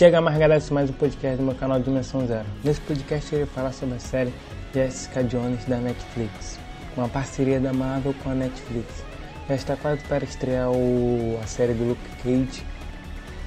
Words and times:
Chega 0.00 0.18
mais 0.18 0.38
galera, 0.38 0.64
mais 0.70 0.88
um 0.88 0.94
podcast 0.94 1.36
do 1.36 1.44
meu 1.44 1.54
canal 1.54 1.78
Dimensão 1.78 2.26
Zero. 2.26 2.46
Nesse 2.64 2.80
podcast 2.80 3.30
eu 3.34 3.40
irei 3.40 3.52
falar 3.52 3.70
sobre 3.70 3.96
a 3.96 3.98
série 3.98 4.32
Jessica 4.72 5.22
Jones 5.22 5.62
da 5.66 5.76
Netflix, 5.76 6.58
uma 6.96 7.06
parceria 7.06 7.60
da 7.60 7.70
Marvel 7.70 8.14
com 8.22 8.30
a 8.30 8.34
Netflix. 8.34 9.04
Já 9.46 9.54
está 9.54 9.76
quase 9.76 10.02
para 10.04 10.24
estrear 10.24 10.72
o, 10.72 11.38
a 11.42 11.46
série 11.46 11.74
do 11.74 11.84
Luke 11.84 12.00
Cage. 12.22 12.64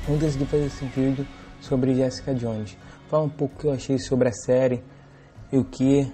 Eu 0.07 0.15
decidi 0.15 0.45
fazer 0.45 0.65
esse 0.65 0.85
vídeo 0.85 1.25
sobre 1.59 1.95
Jessica 1.95 2.35
Jones. 2.35 2.77
Falar 3.09 3.23
um 3.23 3.29
pouco 3.29 3.55
o 3.55 3.59
que 3.59 3.65
eu 3.65 3.71
achei 3.71 3.97
sobre 3.97 4.29
a 4.29 4.33
série 4.33 4.83
e 5.51 5.57
o 5.57 5.65
que 5.65 6.07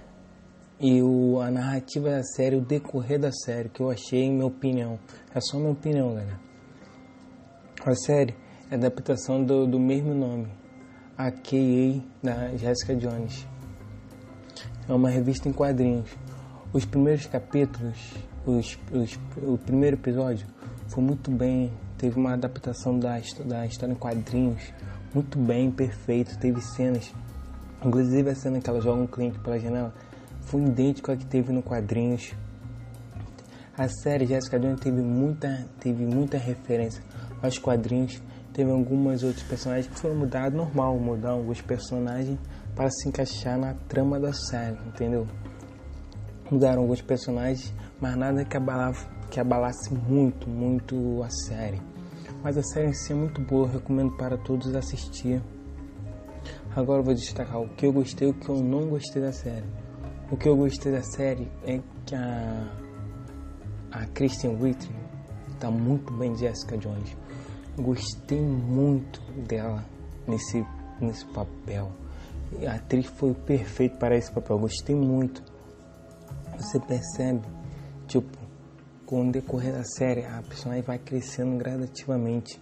e 0.79 1.01
o, 1.01 1.41
a 1.41 1.51
narrativa 1.51 2.11
da 2.11 2.23
série, 2.23 2.55
o 2.55 2.61
decorrer 2.61 3.19
da 3.19 3.33
série, 3.33 3.67
que 3.67 3.81
eu 3.81 3.91
achei, 3.91 4.31
minha 4.31 4.45
opinião. 4.45 4.97
É 5.35 5.41
só 5.41 5.57
minha 5.57 5.71
opinião, 5.71 6.13
galera. 6.13 6.39
A 7.85 7.93
série 7.93 8.33
adaptação 8.71 9.43
do, 9.43 9.65
do 9.65 9.79
mesmo 9.79 10.13
nome, 10.13 10.47
a 11.17 11.31
K.A. 11.31 12.01
da 12.23 12.55
Jessica 12.55 12.95
Jones. 12.95 13.47
É 14.87 14.93
uma 14.93 15.09
revista 15.09 15.49
em 15.49 15.53
quadrinhos. 15.53 16.09
Os 16.71 16.85
primeiros 16.85 17.25
capítulos, 17.25 18.13
os, 18.45 18.77
os, 18.91 19.19
o 19.37 19.57
primeiro 19.57 19.95
episódio, 19.95 20.47
foi 20.87 21.03
muito 21.03 21.31
bem. 21.31 21.71
Teve 21.97 22.17
uma 22.17 22.33
adaptação 22.33 22.97
da, 22.97 23.19
da 23.45 23.65
história 23.65 23.93
em 23.93 23.95
quadrinhos 23.95 24.71
muito 25.13 25.39
bem, 25.39 25.71
perfeito. 25.71 26.37
Teve 26.37 26.61
cenas, 26.61 27.11
inclusive 27.83 28.29
a 28.29 28.35
cena 28.35 28.61
que 28.61 28.69
ela 28.69 28.79
joga 28.79 29.01
um 29.01 29.07
cliente 29.07 29.39
pela 29.39 29.59
janela, 29.59 29.93
foi 30.41 30.61
idêntico 30.61 31.11
à 31.11 31.17
que 31.17 31.25
teve 31.25 31.51
no 31.51 31.63
quadrinhos. 31.63 32.33
A 33.75 33.87
série 33.87 34.25
Jessica 34.25 34.59
Jones 34.59 34.79
teve 34.79 35.01
muita, 35.01 35.65
teve 35.79 36.05
muita 36.05 36.37
referência 36.37 37.01
aos 37.41 37.57
quadrinhos 37.57 38.21
Teve 38.59 38.71
algumas 38.71 39.23
outros 39.23 39.43
personagens 39.43 39.87
que 39.87 39.97
foram 39.97 40.15
mudados, 40.15 40.53
normal, 40.53 40.99
mudar 40.99 41.29
alguns 41.29 41.61
personagens 41.61 42.37
para 42.75 42.91
se 42.91 43.07
encaixar 43.07 43.57
na 43.57 43.73
trama 43.73 44.19
da 44.19 44.33
série, 44.33 44.77
entendeu? 44.85 45.25
Mudaram 46.51 46.81
alguns 46.81 47.01
personagens, 47.01 47.73
mas 48.01 48.17
nada 48.17 48.43
que, 48.43 48.57
abalava, 48.57 48.99
que 49.31 49.39
abalasse 49.39 49.93
muito, 49.93 50.49
muito 50.49 51.23
a 51.23 51.29
série. 51.29 51.81
Mas 52.43 52.57
a 52.57 52.61
série 52.61 52.89
em 52.89 52.93
si 52.93 53.13
é 53.13 53.15
muito 53.15 53.39
boa, 53.39 53.65
recomendo 53.65 54.17
para 54.17 54.37
todos 54.37 54.75
assistir. 54.75 55.41
Agora 56.75 56.99
eu 56.99 57.05
vou 57.05 57.13
destacar 57.13 57.61
o 57.61 57.69
que 57.69 57.85
eu 57.85 57.93
gostei 57.93 58.27
e 58.27 58.31
o 58.31 58.33
que 58.33 58.49
eu 58.49 58.61
não 58.61 58.89
gostei 58.89 59.21
da 59.21 59.31
série. 59.31 59.69
O 60.29 60.35
que 60.35 60.49
eu 60.49 60.57
gostei 60.57 60.91
da 60.91 61.01
série 61.01 61.49
é 61.65 61.79
que 62.05 62.13
a, 62.13 62.67
a 63.89 64.05
Kristen 64.07 64.57
Wiig 64.61 64.85
está 65.53 65.71
muito 65.71 66.11
bem 66.11 66.35
Jessica 66.35 66.77
Jones. 66.77 67.15
Gostei 67.77 68.41
muito 68.41 69.21
dela 69.47 69.85
nesse, 70.27 70.65
nesse 70.99 71.25
papel. 71.25 71.91
A 72.67 72.75
atriz 72.75 73.05
foi 73.05 73.33
perfeita 73.33 73.97
para 73.97 74.17
esse 74.17 74.31
papel. 74.31 74.59
Gostei 74.59 74.95
muito. 74.95 75.43
Você 76.57 76.79
percebe, 76.79 77.47
tipo, 78.07 78.37
com 79.05 79.27
o 79.27 79.31
decorrer 79.31 79.73
da 79.73 79.83
série, 79.83 80.25
a 80.25 80.41
personagem 80.41 80.83
vai 80.83 80.99
crescendo 80.99 81.57
gradativamente. 81.57 82.59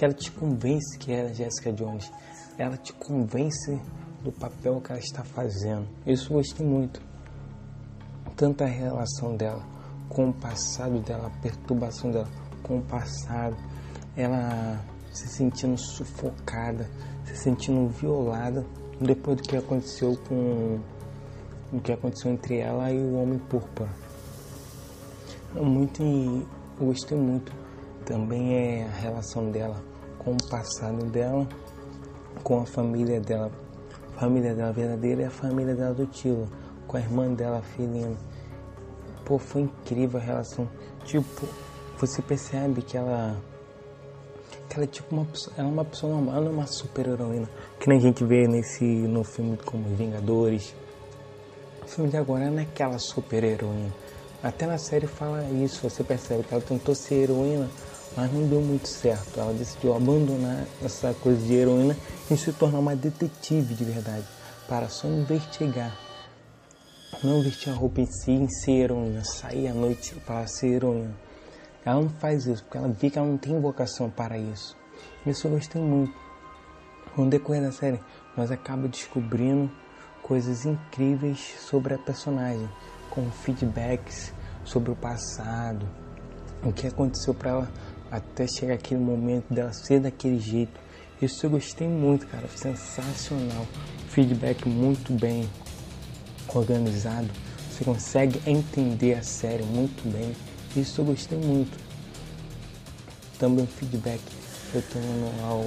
Ela 0.00 0.12
te 0.12 0.30
convence 0.30 0.98
que 0.98 1.12
ela 1.12 1.30
é 1.30 1.34
Jessica 1.34 1.72
Jones. 1.72 2.10
Ela 2.58 2.76
te 2.76 2.92
convence 2.92 3.80
do 4.22 4.32
papel 4.32 4.80
que 4.80 4.92
ela 4.92 5.00
está 5.00 5.24
fazendo. 5.24 5.86
Isso 6.06 6.32
gostei 6.32 6.66
muito. 6.66 7.00
Tanto 8.36 8.64
a 8.64 8.66
relação 8.66 9.36
dela 9.36 9.64
com 10.08 10.28
o 10.28 10.32
passado 10.32 11.00
dela, 11.00 11.28
a 11.28 11.42
perturbação 11.42 12.10
dela 12.10 12.28
com 12.62 12.78
o 12.78 12.82
passado 12.82 13.56
ela 14.16 14.80
se 15.12 15.28
sentindo 15.28 15.78
sufocada, 15.78 16.88
se 17.24 17.36
sentindo 17.36 17.88
violada 17.88 18.64
depois 19.00 19.36
do 19.36 19.42
que 19.42 19.56
aconteceu 19.56 20.16
com 20.28 20.78
o 21.72 21.80
que 21.80 21.92
aconteceu 21.92 22.30
entre 22.30 22.58
ela 22.58 22.90
e 22.90 22.98
o 22.98 23.14
homem 23.14 23.38
púrpura. 23.38 23.90
Muito, 25.54 26.02
eu 26.02 26.86
gostei 26.86 27.16
muito 27.16 27.52
também 28.04 28.54
é 28.54 28.84
a 28.86 29.00
relação 29.00 29.50
dela 29.50 29.76
com 30.18 30.32
o 30.32 30.48
passado 30.48 31.04
dela, 31.06 31.46
com 32.42 32.60
a 32.60 32.66
família 32.66 33.20
dela, 33.20 33.50
a 34.16 34.20
família 34.20 34.54
dela 34.54 34.72
verdadeira 34.72 35.22
e 35.22 35.24
a 35.24 35.30
família 35.30 35.74
dela 35.74 35.90
adotiva, 35.90 36.46
com 36.86 36.96
a 36.96 37.00
irmã 37.00 37.32
dela, 37.32 37.58
a 37.58 37.62
filhinha. 37.62 38.16
Pô, 39.24 39.38
foi 39.38 39.62
incrível 39.62 40.20
a 40.20 40.22
relação. 40.22 40.68
Tipo, 41.04 41.46
você 41.98 42.20
percebe 42.22 42.82
que 42.82 42.96
ela 42.96 43.36
que 44.72 44.78
ela 44.78 44.84
é 44.84 44.88
tipo 44.88 45.14
uma 45.14 45.26
pessoa, 45.26 45.54
ela 45.58 45.68
é 45.68 45.70
uma 45.70 45.84
pessoa 45.84 46.14
normal, 46.14 46.36
ela 46.36 46.46
é 46.46 46.50
uma 46.50 46.66
super 46.66 47.06
heroína. 47.06 47.48
Que 47.78 47.90
nem 47.90 47.98
a 47.98 48.00
gente 48.00 48.24
vê 48.24 48.48
nesse, 48.48 48.84
no 48.84 49.22
filme 49.22 49.58
como 49.58 49.84
Vingadores. 49.94 50.74
O 51.82 51.86
filme 51.86 52.10
de 52.10 52.16
agora 52.16 52.50
não 52.50 52.58
é 52.58 52.62
aquela 52.62 52.98
super 52.98 53.44
heroína. 53.44 53.92
Até 54.42 54.66
na 54.66 54.78
série 54.78 55.06
fala 55.06 55.44
isso, 55.62 55.88
você 55.88 56.02
percebe 56.02 56.44
que 56.44 56.54
ela 56.54 56.62
tentou 56.62 56.94
ser 56.94 57.16
heroína, 57.16 57.68
mas 58.16 58.32
não 58.32 58.48
deu 58.48 58.62
muito 58.62 58.88
certo. 58.88 59.38
Ela 59.38 59.52
decidiu 59.52 59.94
abandonar 59.94 60.64
essa 60.82 61.12
coisa 61.12 61.46
de 61.46 61.52
heroína 61.52 61.94
e 62.30 62.36
se 62.36 62.50
tornar 62.52 62.78
uma 62.78 62.96
detetive 62.96 63.74
de 63.74 63.84
verdade, 63.84 64.24
para 64.66 64.88
só 64.88 65.06
investigar. 65.06 65.94
Não 67.22 67.42
vestir 67.42 67.68
a 67.68 67.74
roupa 67.74 68.00
em 68.00 68.06
si 68.06 68.30
em 68.30 68.48
ser 68.48 68.84
heroína, 68.84 69.22
sair 69.22 69.68
à 69.68 69.74
noite 69.74 70.14
para 70.26 70.46
ser 70.46 70.68
heroína. 70.68 71.14
Ela 71.84 72.00
não 72.00 72.08
faz 72.08 72.46
isso 72.46 72.62
porque 72.62 72.78
ela 72.78 72.88
vê 72.88 73.10
que 73.10 73.18
ela 73.18 73.26
não 73.26 73.36
tem 73.36 73.60
vocação 73.60 74.08
para 74.08 74.38
isso. 74.38 74.76
Isso 75.26 75.46
eu 75.46 75.52
gostei 75.52 75.82
muito. 75.82 76.14
No 77.16 77.28
decorrer 77.28 77.62
da 77.62 77.72
série, 77.72 78.00
nós 78.36 78.50
acabamos 78.50 78.92
descobrindo 78.92 79.70
coisas 80.22 80.64
incríveis 80.64 81.56
sobre 81.58 81.94
a 81.94 81.98
personagem, 81.98 82.68
com 83.10 83.30
feedbacks 83.30 84.32
sobre 84.64 84.90
o 84.90 84.96
passado, 84.96 85.86
o 86.64 86.72
que 86.72 86.86
aconteceu 86.86 87.34
para 87.34 87.50
ela 87.50 87.72
até 88.10 88.46
chegar 88.46 88.74
aquele 88.74 89.00
momento 89.00 89.52
dela 89.52 89.72
ser 89.72 90.00
daquele 90.00 90.38
jeito. 90.38 90.80
Isso 91.20 91.46
eu 91.46 91.50
gostei 91.50 91.88
muito, 91.88 92.26
cara, 92.26 92.46
sensacional. 92.48 93.66
Feedback 94.08 94.68
muito 94.68 95.12
bem 95.12 95.48
organizado. 96.48 97.28
Você 97.70 97.84
consegue 97.84 98.40
entender 98.46 99.14
a 99.14 99.22
série 99.22 99.62
muito 99.62 100.08
bem. 100.10 100.34
Isso 100.74 101.00
eu 101.00 101.04
gostei 101.04 101.38
muito. 101.38 101.78
Também 103.38 103.66
feedback 103.66 104.22
retornando 104.72 105.42
ao 105.44 105.64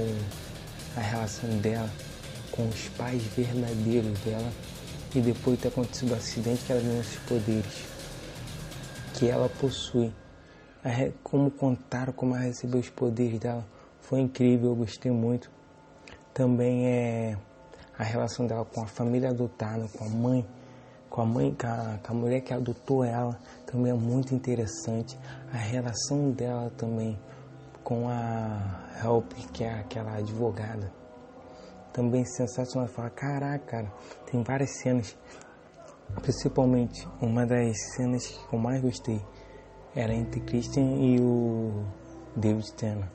a 0.98 1.02
relação 1.02 1.50
dela 1.60 1.90
com 2.52 2.68
os 2.70 2.88
pais 2.90 3.22
verdadeiros 3.24 4.18
dela 4.20 4.52
e 5.14 5.20
depois 5.22 5.58
de 5.58 5.64
ter 5.64 5.68
acontecido 5.68 6.12
o 6.12 6.16
acidente 6.16 6.64
que 6.64 6.72
ela 6.72 6.82
ganhou 6.82 7.02
esses 7.02 7.20
poderes 7.20 7.84
que 9.14 9.28
ela 9.28 9.50
possui. 9.50 10.12
Como 11.24 11.52
contaram 11.52 12.14
como 12.14 12.36
ela 12.36 12.46
recebeu 12.46 12.80
os 12.80 12.90
poderes 12.90 13.40
dela 13.40 13.66
foi 14.02 14.22
incrível, 14.22 14.70
eu 14.70 14.76
gostei 14.76 15.12
muito. 15.12 15.52
Também 16.34 16.86
é 16.88 17.38
a 17.98 18.04
relação 18.04 18.46
dela 18.48 18.66
com 18.66 18.82
a 18.82 18.88
família 18.88 19.30
adotada, 19.30 19.88
com 19.88 20.06
a 20.06 20.10
mãe 20.10 20.46
com 21.16 21.22
a 21.22 21.26
mãe, 21.26 21.56
com 21.56 21.66
a, 21.66 21.98
com 22.06 22.12
a 22.12 22.16
mulher 22.16 22.42
que 22.42 22.54
adotou 22.54 23.02
ela, 23.02 23.40
também 23.66 23.90
é 23.90 23.96
muito 23.96 24.36
interessante. 24.36 25.18
A 25.50 25.56
relação 25.56 26.30
dela 26.32 26.70
também 26.76 27.18
com 27.86 28.10
a 28.10 28.92
Help, 29.02 29.32
que 29.54 29.64
é 29.64 29.80
aquela 29.80 30.18
advogada, 30.18 30.92
também 31.94 32.26
sensacional. 32.26 32.90
Fala, 32.90 33.10
caraca, 33.12 33.66
cara, 33.66 33.94
tem 34.30 34.44
várias 34.44 34.82
cenas, 34.82 35.18
principalmente 36.22 37.08
uma 37.22 37.46
das 37.46 37.78
cenas 37.96 38.28
que 38.28 38.54
eu 38.54 38.60
mais 38.60 38.82
gostei 38.82 39.22
era 39.96 40.14
entre 40.14 40.42
Christian 40.42 40.98
e 40.98 41.22
o 41.22 41.86
David 42.36 42.74
Tennant. 42.74 43.10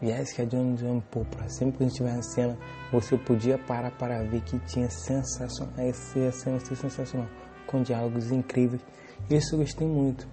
Jones 0.00 0.82
é 0.82 0.86
um 0.86 1.00
Popra. 1.00 1.48
Sempre 1.48 1.78
que 1.78 1.84
a 1.84 1.86
gente 1.86 1.96
tiver 1.96 2.14
na 2.14 2.22
cena, 2.22 2.58
você 2.92 3.16
podia 3.16 3.56
parar 3.56 3.90
para 3.92 4.22
ver 4.24 4.42
que 4.42 4.58
tinha 4.60 4.90
sensacional. 4.90 5.72
Essa 5.78 6.30
cena 6.32 6.60
sensacional, 6.60 7.28
com 7.66 7.82
diálogos 7.82 8.30
incríveis. 8.30 8.82
Isso 9.30 9.54
eu 9.54 9.60
gostei 9.60 9.86
muito. 9.86 10.28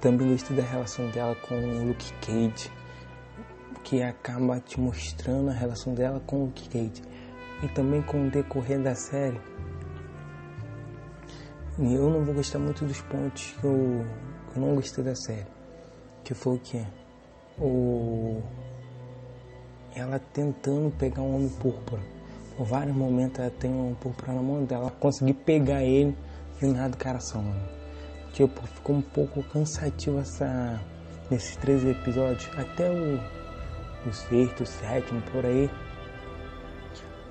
Também 0.00 0.32
gostei 0.32 0.56
da 0.56 0.64
relação 0.64 1.08
dela 1.10 1.34
com 1.36 1.54
o 1.54 1.88
Luke 1.88 2.12
Cage, 2.20 2.70
que 3.84 4.02
acaba 4.02 4.58
te 4.60 4.80
mostrando 4.80 5.50
a 5.50 5.52
relação 5.52 5.94
dela 5.94 6.20
com 6.26 6.36
o 6.36 6.44
Luke 6.46 6.68
Cage. 6.68 7.02
E 7.62 7.68
também 7.68 8.02
com 8.02 8.26
o 8.26 8.30
decorrer 8.30 8.82
da 8.82 8.94
série. 8.94 9.40
Eu 11.78 12.10
não 12.10 12.24
vou 12.24 12.34
gostar 12.34 12.58
muito 12.58 12.84
dos 12.84 13.00
pontos 13.02 13.52
que 13.52 13.64
eu, 13.64 14.04
que 14.52 14.58
eu 14.58 14.62
não 14.66 14.74
gostei 14.74 15.04
da 15.04 15.14
série. 15.14 15.46
Que 16.22 16.34
foi 16.34 16.56
o 16.56 16.58
que? 16.58 16.84
Ela 19.94 20.18
tentando 20.32 20.90
pegar 20.96 21.22
um 21.22 21.36
homem 21.36 21.48
púrpura. 21.48 22.02
Por 22.56 22.66
vários 22.66 22.96
momentos 22.96 23.38
ela 23.40 23.50
tem 23.50 23.70
um 23.70 23.80
homem 23.80 23.94
púrpura 23.94 24.32
na 24.32 24.42
mão 24.42 24.64
dela, 24.64 24.90
conseguir 24.90 25.34
pegar 25.34 25.82
ele 25.82 26.16
e 26.60 26.66
nada 26.66 26.96
cara 26.96 27.18
mano. 27.34 27.68
Tipo, 28.32 28.66
ficou 28.66 28.96
um 28.96 29.02
pouco 29.02 29.42
cansativo 29.44 30.18
essa 30.18 30.80
nesses 31.30 31.56
três 31.56 31.84
episódios. 31.84 32.48
Até 32.56 32.90
o, 32.90 33.20
o 34.08 34.12
sexto, 34.12 34.62
o 34.62 34.66
sétimo, 34.66 35.22
por 35.32 35.46
aí, 35.46 35.70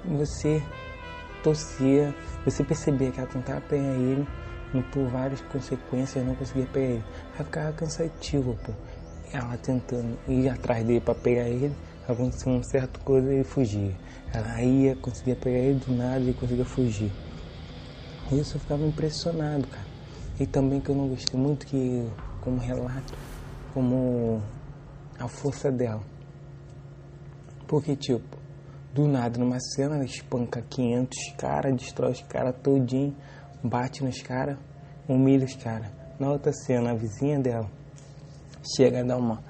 você 0.06 0.62
torcia, 1.44 2.14
você 2.46 2.64
percebia 2.64 3.12
que 3.12 3.20
ela 3.20 3.30
tentava 3.30 3.62
pegar 3.62 3.84
ele, 3.84 4.28
por 4.92 5.08
várias 5.08 5.42
consequências 5.42 6.26
não 6.26 6.36
conseguia 6.36 6.66
pegar 6.72 6.88
ele. 6.88 7.04
Aí 7.38 7.46
ficava 7.46 7.74
cansativo, 7.74 8.58
pô. 8.64 8.72
Ela 9.34 9.58
tentando 9.58 10.16
ir 10.28 10.48
atrás 10.48 10.86
dele 10.86 11.02
para 11.02 11.16
pegar 11.16 11.50
ele, 11.50 11.76
acontecia 12.08 12.52
uma 12.52 12.64
certa 12.64 13.00
coisa 13.00 13.32
e 13.32 13.38
ele 13.38 13.44
fugia. 13.44 13.96
Ela 14.32 14.62
ia, 14.62 14.96
conseguia 14.96 15.36
pegar 15.36 15.58
ele 15.58 15.80
do 15.80 15.92
nada 15.92 16.24
e 16.30 16.36
conseguia 16.36 16.64
fugir. 16.64 17.12
Isso 18.32 18.58
eu 18.58 18.60
ficava 18.60 18.86
impressionado, 18.86 19.68
cara. 19.68 19.88
E 20.40 20.46
também 20.46 20.80
que 20.80 20.92
eu 20.92 20.96
não 20.96 21.08
gostei 21.08 21.40
muito 21.40 21.66
que, 21.66 22.08
como 22.42 22.60
relato, 22.60 23.12
como 23.74 24.40
a 25.20 25.28
força 25.28 25.72
dela. 25.72 26.04
Porque, 27.68 27.96
tipo, 27.96 28.38
do 28.94 29.08
nada, 29.08 29.40
numa 29.40 29.60
cena, 29.60 29.96
ela 29.96 30.06
espanca 30.06 30.62
500 30.62 31.18
caras, 31.40 31.76
destrói 31.76 32.12
os 32.12 32.22
caras 32.22 32.56
todinho, 32.62 33.16
bate 33.64 34.04
nos 34.04 34.22
caras, 34.22 34.60
humilha 35.10 35.46
os 35.46 35.56
caras. 35.56 35.90
Na 36.20 36.30
outra 36.30 36.54
cena, 36.54 36.92
a 36.92 36.94
vizinha 36.94 37.40
dela 37.40 37.68
chega 38.64 39.02
a 39.02 39.04
dar 39.04 39.18
uma 39.18 39.44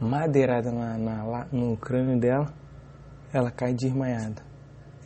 madeirada 0.00 0.70
na, 0.70 0.98
na, 0.98 1.46
no 1.52 1.76
crânio 1.76 2.18
dela, 2.18 2.52
ela 3.32 3.50
cai 3.50 3.74
desmaiada. 3.74 4.42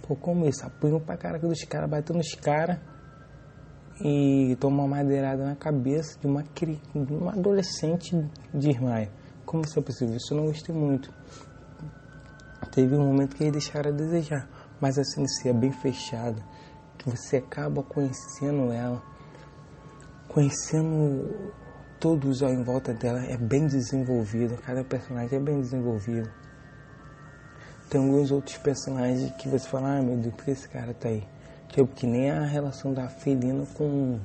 Pô, 0.07 0.17
como 0.17 0.47
isso? 0.47 0.65
Apanhou 0.65 1.01
pra 1.01 1.17
caraca 1.17 1.47
dos 1.47 1.63
caras, 1.65 1.91
bateu 1.91 2.17
nos 2.17 2.35
caras 2.35 2.79
e 4.01 4.57
toma 4.61 4.83
uma 4.83 4.97
madeirada 4.97 5.45
na 5.45 5.57
cabeça 5.57 6.19
de 6.21 6.27
uma, 6.27 6.43
de 6.43 7.15
uma 7.15 7.33
adolescente 7.33 8.17
desmaia. 8.55 9.11
Como 9.45 9.65
isso 9.65 9.79
é 9.79 9.83
possível? 9.83 10.17
Isso 10.17 10.33
eu 10.33 10.39
não 10.39 10.47
gostei 10.47 10.75
muito. 10.75 11.13
Teve 12.71 12.95
um 12.95 13.07
momento 13.07 13.35
que 13.35 13.45
eles 13.45 13.53
deixaram 13.53 13.91
a 13.91 13.95
desejar, 13.95 14.49
mas 14.81 14.99
a 14.99 15.05
CNC 15.05 15.49
é 15.49 15.53
bem 15.53 15.73
fechada. 15.73 16.43
Você 17.05 17.39
acaba 17.39 17.83
conhecendo 17.83 18.71
ela, 18.71 19.03
conhecendo 20.29 21.53
todos 21.99 22.43
ao 22.43 22.51
em 22.51 22.63
volta 22.63 22.95
dela, 22.95 23.25
é 23.25 23.37
bem 23.37 23.67
desenvolvido, 23.67 24.57
cada 24.59 24.85
personagem 24.85 25.39
é 25.39 25.43
bem 25.43 25.61
desenvolvido. 25.61 26.31
Tem 27.91 28.01
alguns 28.01 28.31
outros 28.31 28.57
personagens 28.59 29.33
que 29.37 29.49
você 29.49 29.69
fala, 29.69 29.99
ah 29.99 30.03
meu 30.03 30.17
Deus, 30.17 30.35
por 30.35 30.45
que 30.45 30.51
esse 30.51 30.69
cara 30.69 30.93
tá 30.95 31.09
aí? 31.09 31.27
Tipo, 31.69 31.87
que 31.95 32.07
nem 32.07 32.31
a 32.31 32.45
relação 32.45 32.93
da 32.93 33.09
Felina 33.09 33.65
com, 33.75 34.19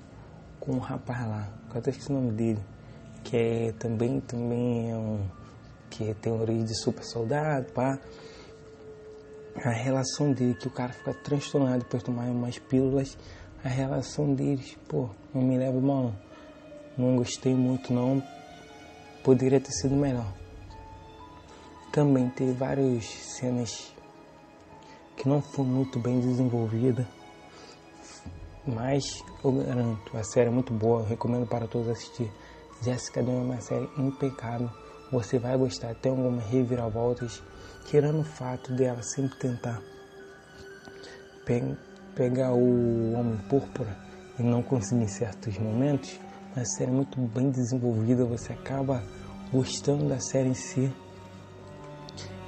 com 0.59 0.73
o 0.73 0.79
rapaz 0.79 1.27
lá, 1.27 1.49
eu 1.73 1.79
até 1.79 1.89
esqueci 1.89 2.11
o 2.11 2.15
nome 2.15 2.31
dele, 2.31 2.59
que 3.23 3.37
é 3.37 3.71
também, 3.73 4.19
também 4.19 4.91
é 4.91 4.95
um, 4.95 5.25
que 5.89 6.13
tem 6.15 6.31
origem 6.31 6.65
de 6.65 6.75
super 6.75 7.03
soldado, 7.03 7.71
pá. 7.73 7.99
A 9.63 9.69
relação 9.69 10.31
dele, 10.31 10.55
que 10.55 10.67
o 10.67 10.71
cara 10.71 10.91
fica 10.91 11.13
transtornado 11.13 11.85
de 11.85 12.03
tomar 12.03 12.25
umas 12.25 12.57
pílulas, 12.57 13.17
a 13.63 13.69
relação 13.69 14.33
deles, 14.33 14.77
pô, 14.87 15.09
não 15.33 15.41
me 15.41 15.57
leva 15.57 15.79
mal. 15.79 16.13
Não 16.97 17.15
gostei 17.15 17.53
muito 17.53 17.91
não, 17.93 18.21
poderia 19.23 19.59
ter 19.59 19.71
sido 19.71 19.95
melhor. 19.95 20.31
Também 21.91 22.29
teve 22.29 22.53
várias 22.53 23.05
cenas 23.05 23.93
que 25.15 25.27
não 25.27 25.41
foram 25.41 25.69
muito 25.69 25.99
bem 25.99 26.19
desenvolvidas 26.19 27.05
mas 28.65 29.03
eu 29.43 29.51
garanto, 29.51 30.17
a 30.17 30.23
série 30.23 30.47
é 30.47 30.51
muito 30.51 30.73
boa, 30.73 31.05
recomendo 31.05 31.45
para 31.45 31.67
todos 31.67 31.89
assistir. 31.89 32.31
Jessica 32.81 33.21
Jones 33.21 33.39
é 33.39 33.43
uma 33.43 33.61
série 33.61 33.89
impecável, 33.97 34.69
você 35.11 35.37
vai 35.37 35.57
gostar. 35.57 35.93
Tem 35.95 36.11
algumas 36.11 36.45
reviravoltas, 36.45 37.43
tirando 37.87 38.21
o 38.21 38.23
fato 38.23 38.73
dela 38.73 39.01
sempre 39.03 39.37
tentar 39.37 39.81
pe 41.45 41.75
pegar 42.15 42.53
o 42.53 43.13
Homem 43.13 43.37
Púrpura 43.49 43.97
e 44.39 44.43
não 44.43 44.63
conseguir 44.63 45.09
certos 45.09 45.57
momentos. 45.57 46.17
A 46.55 46.63
série 46.65 46.91
é 46.91 46.93
muito 46.93 47.19
bem 47.19 47.49
desenvolvida, 47.49 48.23
você 48.25 48.53
acaba 48.53 49.03
gostando 49.51 50.07
da 50.07 50.19
série 50.19 50.49
em 50.49 50.53
si. 50.53 50.93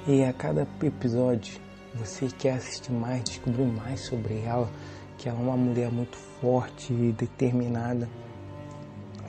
E 0.06 0.22
a 0.22 0.32
cada 0.32 0.64
episódio 0.80 1.60
você 1.92 2.28
quer 2.28 2.52
assistir 2.52 2.92
mais, 2.92 3.24
descobrir 3.24 3.64
mais 3.64 4.06
sobre 4.06 4.42
ela 4.42 4.70
que 5.18 5.28
ela 5.28 5.40
é 5.40 5.42
uma 5.42 5.56
mulher 5.56 5.90
muito 5.90 6.16
forte 6.16 6.92
e 6.92 7.10
determinada. 7.10 8.08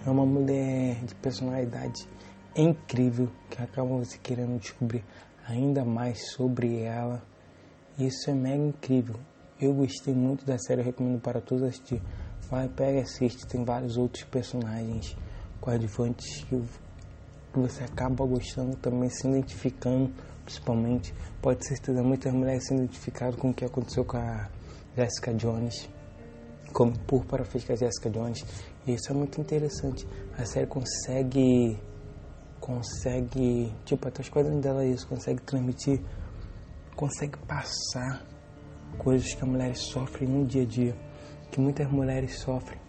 É 0.05 0.09
uma 0.11 0.27
mulher 0.27 1.03
de 1.03 1.15
personalidade 1.15 2.07
incrível 2.55 3.31
que 3.49 3.59
acaba 3.59 3.87
você 3.87 4.19
querendo 4.19 4.59
descobrir 4.59 5.03
ainda 5.47 5.83
mais 5.83 6.33
sobre 6.33 6.81
ela. 6.83 7.23
Isso 7.97 8.29
é 8.29 8.33
mega 8.33 8.63
incrível. 8.63 9.15
Eu 9.59 9.73
gostei 9.73 10.13
muito 10.13 10.45
da 10.45 10.59
série, 10.59 10.81
eu 10.81 10.85
recomendo 10.85 11.19
para 11.19 11.41
todos 11.41 11.63
assistir. 11.63 11.99
Vai, 12.49 12.69
pega 12.69 12.99
e 12.99 13.01
assiste, 13.01 13.45
tem 13.45 13.65
vários 13.65 13.97
outros 13.97 14.23
personagens 14.23 15.17
coadjuvantes 15.59 16.45
que 16.45 16.63
você 17.53 17.83
acaba 17.83 18.25
gostando 18.25 18.75
também, 18.77 19.09
se 19.09 19.27
identificando, 19.27 20.09
principalmente. 20.45 21.13
Pode 21.41 21.67
ser 21.67 21.79
que 21.79 21.91
muitas 21.91 22.33
mulheres 22.33 22.65
se 22.65 22.73
identificado 22.73 23.35
com 23.35 23.49
o 23.49 23.53
que 23.53 23.65
aconteceu 23.65 24.05
com 24.05 24.17
a 24.17 24.49
Jessica 24.95 25.33
Jones, 25.33 25.89
como 26.71 26.97
Púrpura 26.99 27.43
fez 27.43 27.65
com 27.65 27.73
a 27.73 27.75
Jessica 27.75 28.09
Jones. 28.09 28.45
E 28.85 28.93
isso 28.93 29.11
é 29.11 29.13
muito 29.13 29.41
interessante. 29.41 30.07
A 30.37 30.45
série 30.45 30.67
consegue, 30.67 31.77
consegue, 32.61 33.73
tipo, 33.83 34.07
até 34.07 34.21
os 34.21 34.29
quadrinhos 34.29 34.63
dela 34.63 34.85
isso, 34.85 35.05
consegue 35.05 35.41
transmitir, 35.41 35.99
consegue 36.95 37.37
passar 37.39 38.25
coisas 38.97 39.33
que 39.33 39.43
as 39.43 39.49
mulheres 39.49 39.79
sofrem 39.91 40.29
no 40.29 40.45
dia 40.45 40.63
a 40.63 40.65
dia, 40.65 40.95
que 41.51 41.59
muitas 41.59 41.89
mulheres 41.89 42.39
sofrem, 42.39 42.79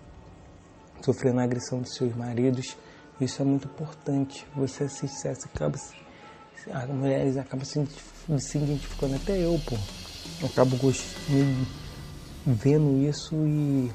sofrendo 1.02 1.40
a 1.40 1.44
agressão 1.44 1.80
de 1.80 1.94
seus 1.94 2.14
maridos. 2.14 2.76
Isso 3.20 3.42
é 3.42 3.44
muito 3.44 3.66
importante. 3.66 4.46
Você 4.56 4.84
assiste 4.84 5.26
essa, 5.26 5.46
acaba, 5.46 5.76
as 6.72 6.88
mulheres 6.88 7.36
acabam 7.36 7.64
se, 7.64 7.84
se 8.38 8.58
identificando, 8.58 9.16
até 9.16 9.38
eu, 9.38 9.60
pô. 9.66 9.76
Eu 10.40 10.46
acabo 10.46 10.76
gostando 10.76 11.66
vendo 12.46 13.02
isso 13.06 13.34
e, 13.34 13.90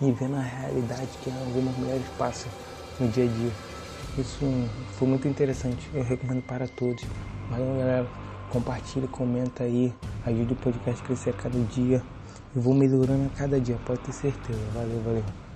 e 0.00 0.12
vendo 0.12 0.36
a 0.36 0.42
realidade 0.42 1.08
que 1.22 1.30
algumas 1.30 1.76
mulheres 1.76 2.06
passam 2.16 2.50
no 2.98 3.08
dia 3.08 3.24
a 3.24 3.26
dia. 3.26 3.52
Isso 4.18 4.38
foi 4.92 5.08
muito 5.08 5.28
interessante, 5.28 5.88
eu 5.92 6.02
recomendo 6.02 6.42
para 6.42 6.66
todos. 6.68 7.04
Valeu 7.50 7.76
galera, 7.76 8.06
compartilha, 8.50 9.06
comenta 9.08 9.64
aí, 9.64 9.92
ajude 10.24 10.52
o 10.52 10.56
podcast 10.56 11.02
a 11.02 11.06
crescer 11.06 11.30
a 11.30 11.32
cada 11.34 11.58
dia. 11.64 12.02
Eu 12.54 12.60
vou 12.62 12.74
melhorando 12.74 13.24
a 13.26 13.30
cada 13.30 13.60
dia, 13.60 13.78
pode 13.80 14.02
ter 14.02 14.12
certeza. 14.12 14.70
Valeu, 14.70 15.02
valeu. 15.02 15.49